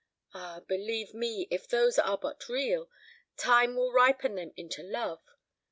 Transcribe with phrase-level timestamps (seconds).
[0.33, 2.89] Ah, believe me, if those are but real,
[3.37, 5.21] time will ripen them into love.